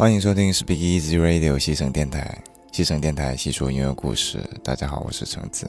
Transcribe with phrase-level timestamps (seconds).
[0.00, 4.42] 欢迎收听 Speak Easy Radio 西城电台，西城电台细说音乐故事。
[4.64, 5.68] 大家好，我是橙子。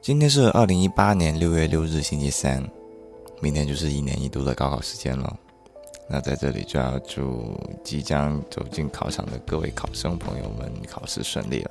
[0.00, 2.64] 今天是二零一八年六月六日，星期三，
[3.40, 5.36] 明天就是一年一度的高考时间了。
[6.08, 11.70] 那在这里就要祝即将走进考场的各位考生朋友们考试顺利了。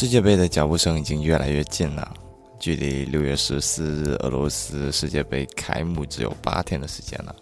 [0.00, 2.14] 世界杯的脚步声已经越来越近了，
[2.56, 7.34] 距离六月十四日俄罗斯世界杯开幕只有八天的时间了。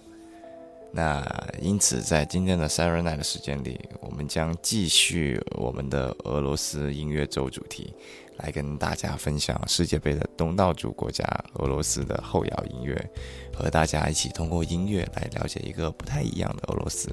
[0.91, 1.23] 那
[1.61, 7.93] 因此，在今天的 Saturday 的时间里，我们将继续我们的俄罗斯音乐周主题，
[8.39, 11.27] 来跟大家分享世界杯的东道主国家
[11.57, 13.11] 俄罗斯的后摇音乐，
[13.53, 17.11] 和大家一起通过音乐来了解一个不太一样的俄罗斯。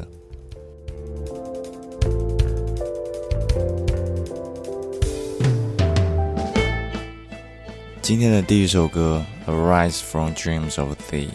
[8.04, 11.28] 今天的第一首歌《Arise from Dreams of Thee》。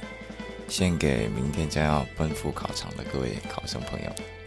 [0.68, 4.37] 献给明天将要奔赴考场的各位考生朋友。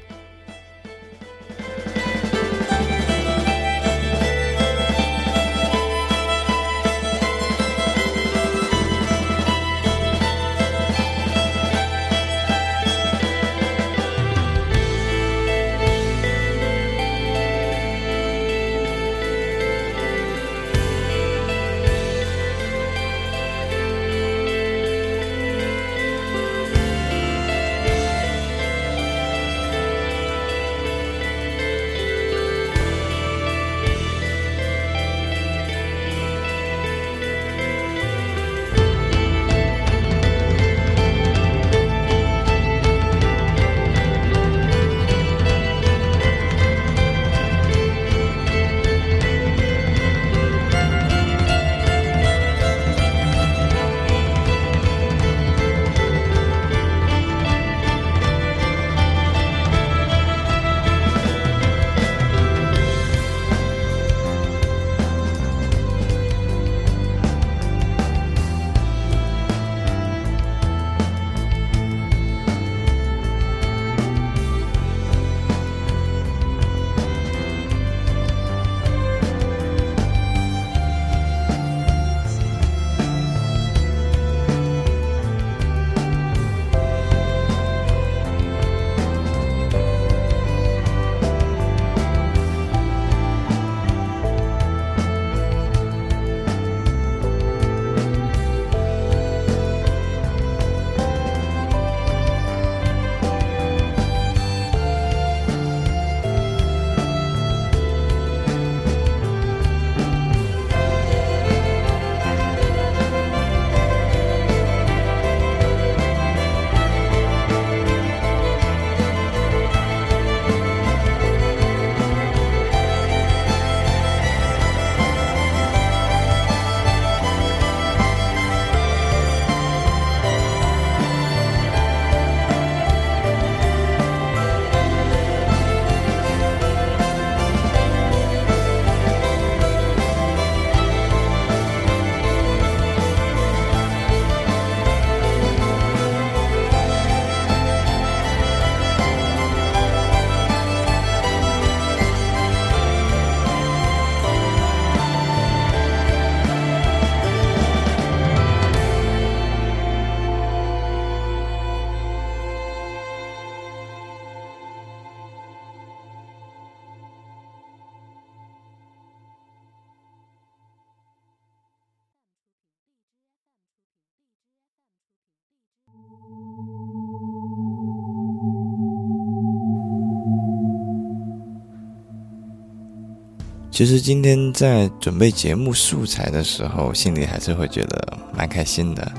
[183.72, 189.10] 其实今天在准备节目素材的时候，心里还是会觉得蛮开心的，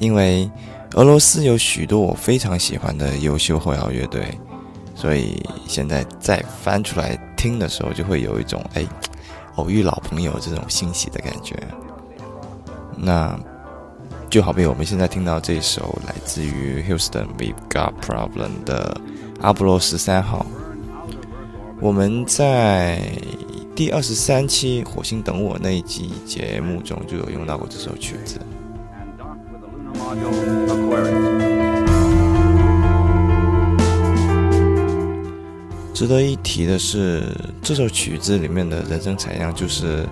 [0.00, 0.50] 因为
[0.94, 4.36] 俄罗斯有许多我非常喜欢的优秀后摇乐队，
[4.96, 8.84] 所以现在再翻出来听的时候，就会有一种哎，
[9.54, 11.56] 偶遇老朋友这种欣喜的感觉。
[12.96, 13.38] 那
[14.28, 19.00] 就好比我们现在听到这首来自于 Houston We've Got Problem 的
[19.40, 20.44] 阿波罗十三号，
[21.80, 23.00] 我们在。
[23.78, 28.40] 第二十三期《火星等我》那一集节目中就有用到过这首曲子。
[35.94, 37.22] 值得一提的是，
[37.62, 40.04] 这首曲子里面的人声采样，就是，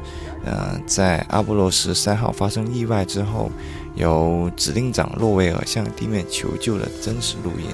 [0.45, 3.51] 呃，在阿波罗十三号发生意外之后，
[3.97, 7.67] 由指令长洛维尔向地面求救的真实录音。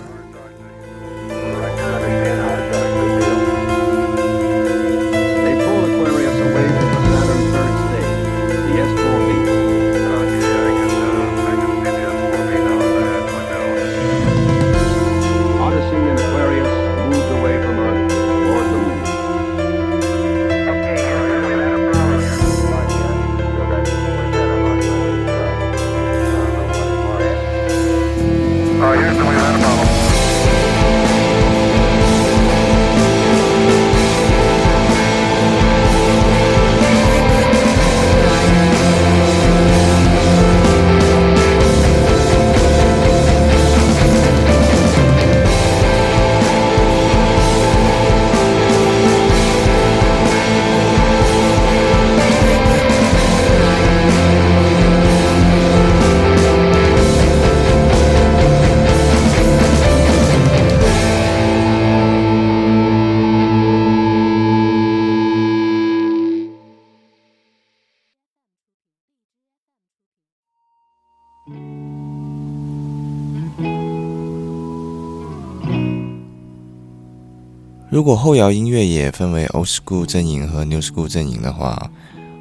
[77.93, 81.91] 如果后摇音乐也分为 old school 阵营和 new school 阵营的话，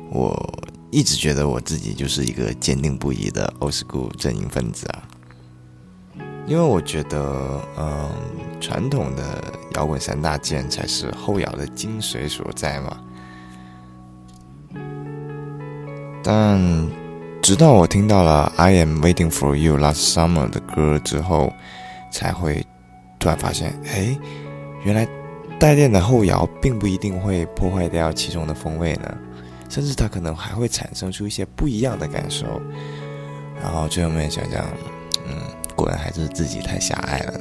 [0.09, 0.33] 我
[0.91, 5.03] 一直觉得我自己就是一个坚定不移的 old school 阵营分子啊。
[6.47, 8.09] 因为我觉得，嗯，
[8.61, 9.43] 传统的
[9.75, 12.97] 摇滚三大件才是后摇的精髓所在嘛。
[16.23, 16.89] 但
[17.41, 21.51] 直到我听到了《I Am Waiting for You Last Summer》的歌之后，
[22.09, 22.65] 才会
[23.19, 24.17] 突然发现，哎，
[24.85, 25.05] 原来。
[25.61, 29.15] 带电的后摇并不一定会破坏掉其中的风味呢，
[29.69, 32.59] 甚至它可能还会产生出一些不一样的感受。
[33.61, 34.65] 然后最后面想想，
[35.27, 35.37] 嗯，
[35.75, 37.39] 果然还是自己太狭隘了。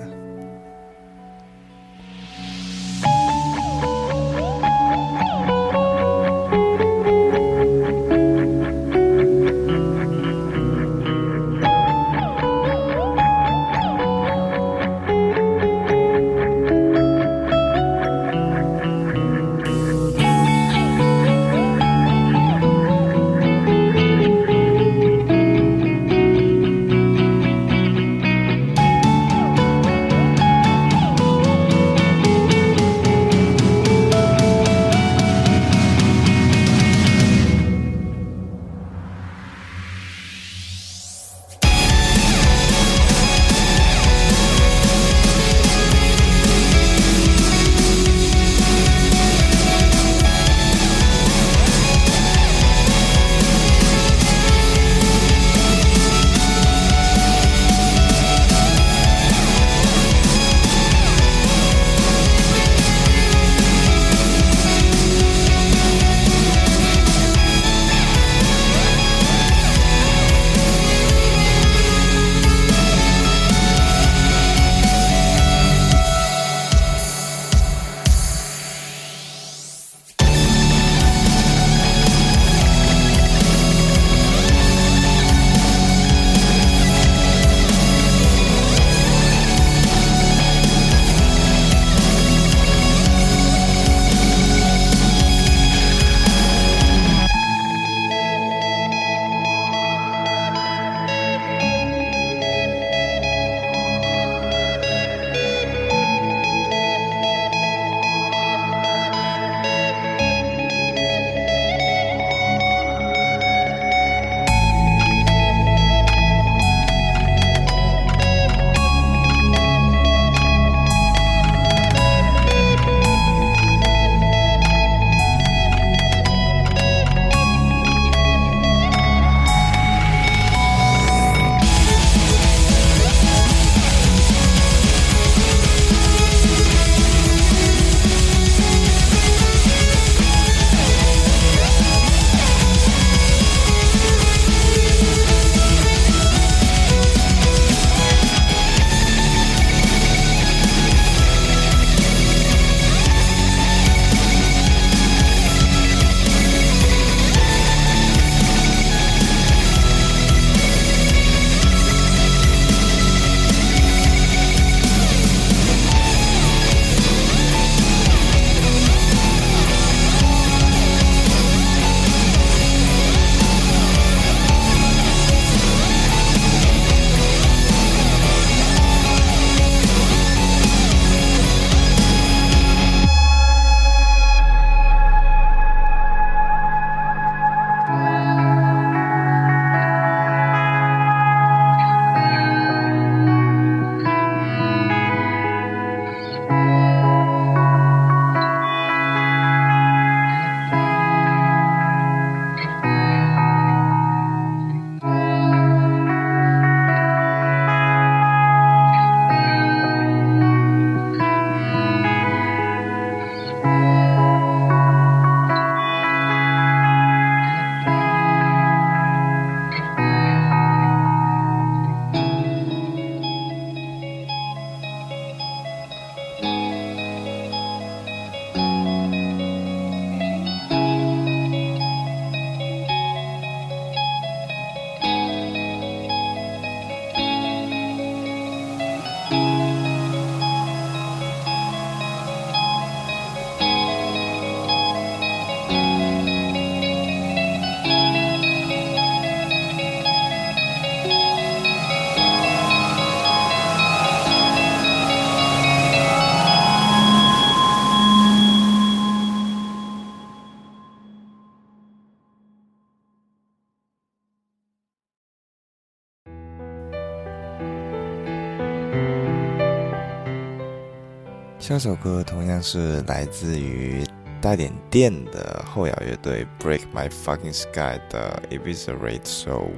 [271.71, 274.03] 这首歌同样是来自于
[274.41, 279.71] 带点电的后摇乐队 Break My Fucking Sky 的 Eviscerate Soul。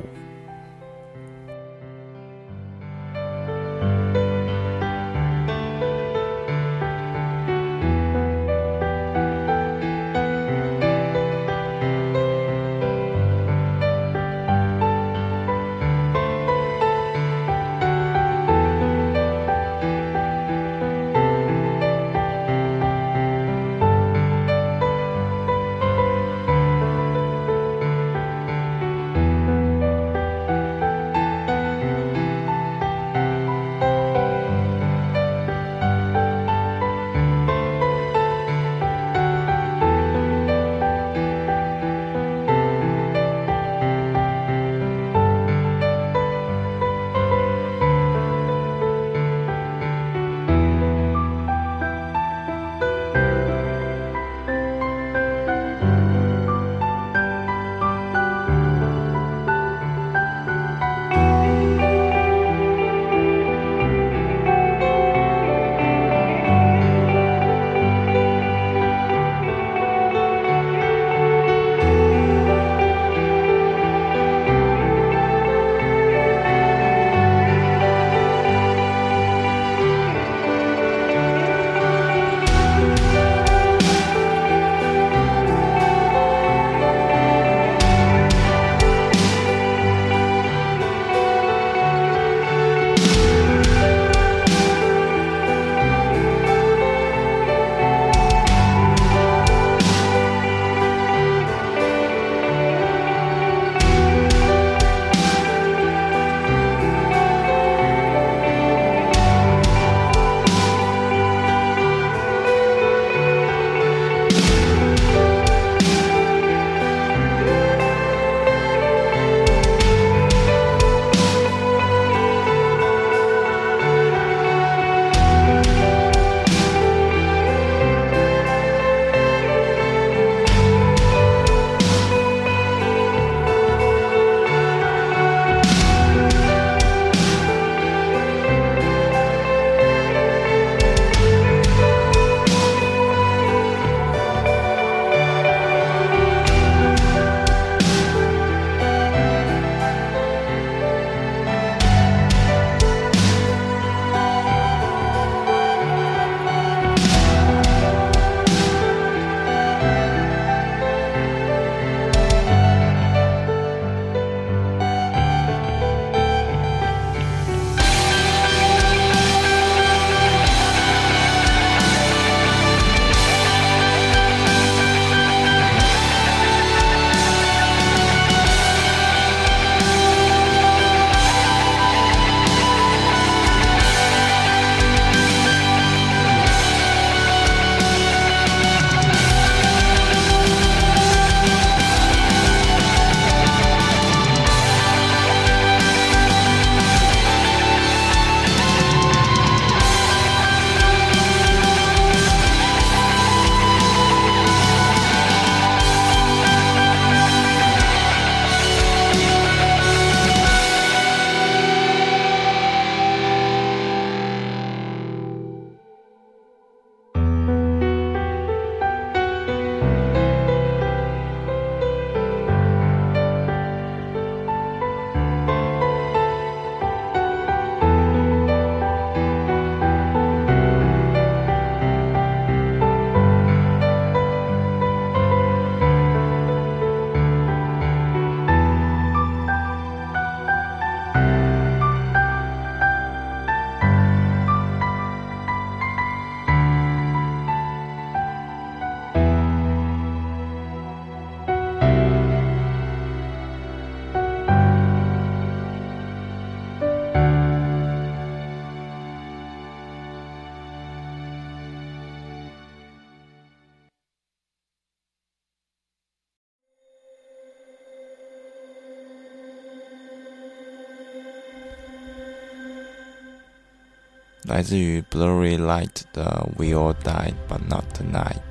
[274.52, 278.51] 来自于 Blurry Light 的 We All Die But Not Tonight。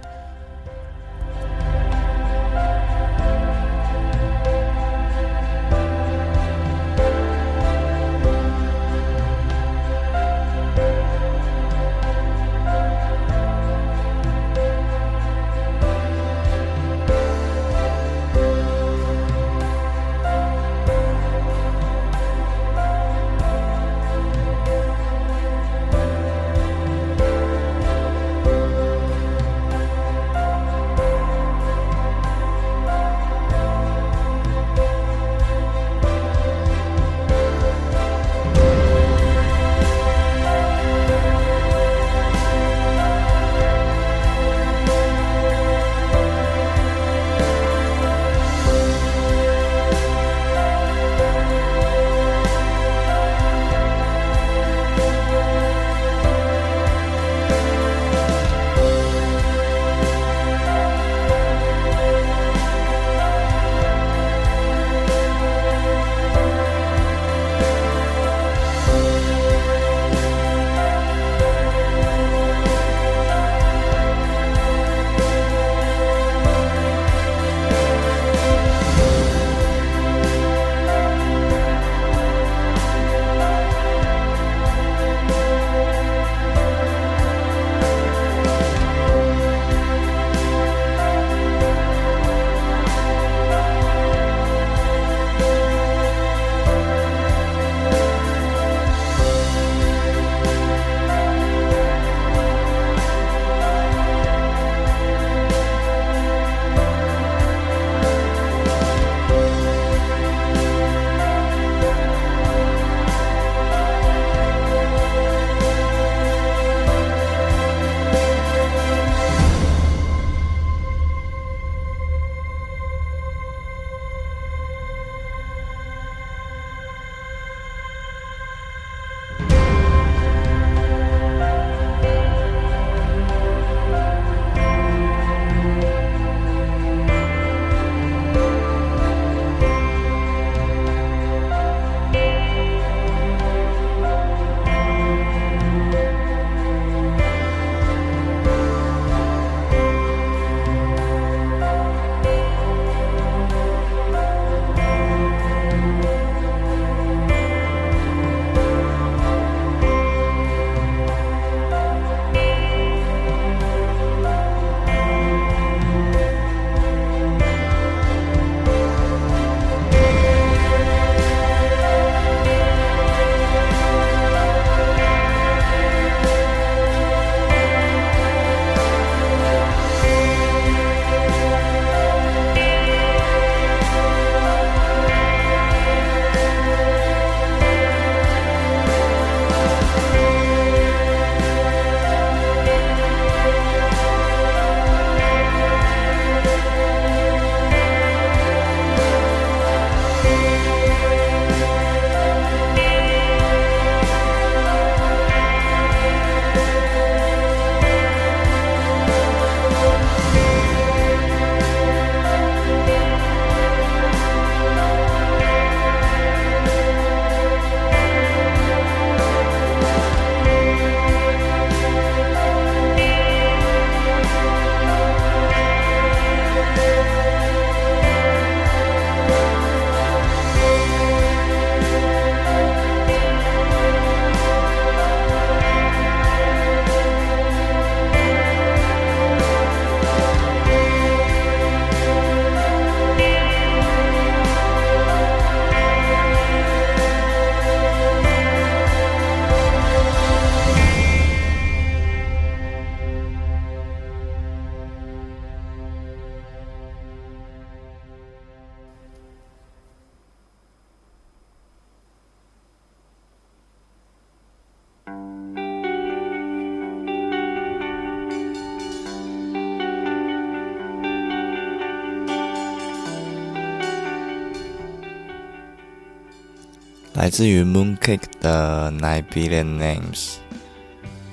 [277.22, 280.38] 来自于 Mooncake 的 Nine Billion Names。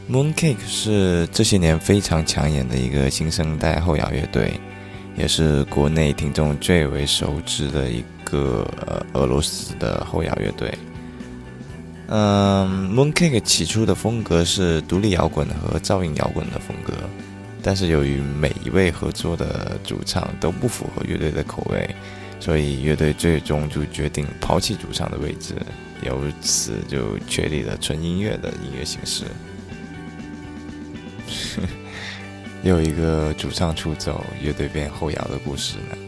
[0.06, 4.52] Mooncake 是这些年非常抢眼的一个新生代后摇乐队，
[5.16, 8.70] 也是国内听众最为熟知的一个
[9.14, 10.70] 俄罗斯的后摇乐队。
[12.08, 16.92] 嗯，Mooncake 起初的风格是独立摇滚和噪音摇滚的风格，
[17.62, 21.88] 但是由于每一位合作的主唱都不符合乐队的口味，
[22.40, 25.54] 所以乐队最终就决定抛弃主唱的位置，
[26.02, 29.24] 由此就确立了纯音乐的音乐形式。
[32.64, 36.07] 又一个主唱出走，乐队变后摇的故事呢？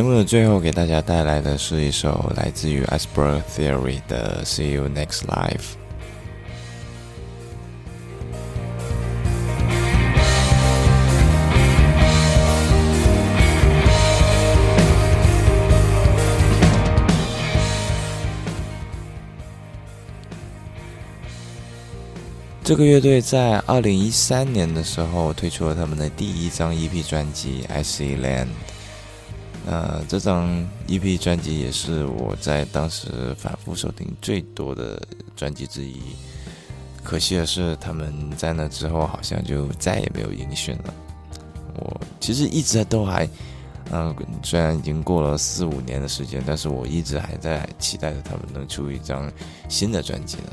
[0.00, 5.58] 节目的最后，给大家带来的是一首来自于 Iceberg Theory 的《See You Next Life》。
[22.64, 28.46] 这个乐队在二零一三年的时候推出了他们的第一张 EP 专辑《I See Land》。
[29.66, 30.48] 呃，这张
[30.88, 35.00] EP 专辑也是我在当时反复收听最多的
[35.36, 36.00] 专辑之一。
[37.02, 40.94] 可惜的是，他们在那之后好像就再也没有音讯了。
[41.76, 43.28] 我其实一直都还，
[43.90, 49.30] 嗯，虽然已经过了四五年的时间，但是我一直还在期待着他们能出一张
[49.68, 50.52] 新的专辑呢。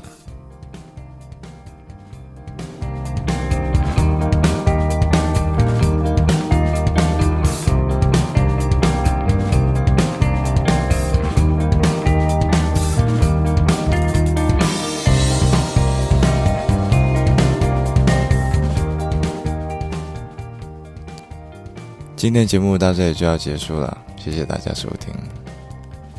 [22.18, 25.14] 今天节目到这里就要结束了，谢谢大家收听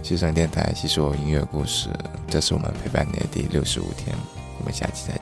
[0.01, 1.89] 西城电台，细说音乐故事，
[2.25, 4.15] 这是我们陪伴你的第六十五天，
[4.59, 5.18] 我们下期再见。